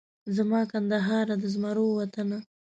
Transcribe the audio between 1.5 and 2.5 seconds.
زمرو وطنه